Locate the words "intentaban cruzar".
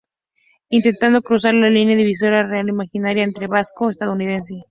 0.71-1.53